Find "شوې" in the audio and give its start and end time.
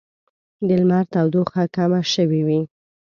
2.13-2.41